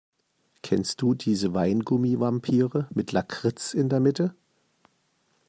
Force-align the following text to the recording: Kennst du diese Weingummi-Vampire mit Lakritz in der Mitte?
Kennst 0.63 1.03
du 1.03 1.13
diese 1.13 1.53
Weingummi-Vampire 1.53 2.87
mit 2.91 3.11
Lakritz 3.11 3.75
in 3.75 3.87
der 3.87 3.99
Mitte? 3.99 4.33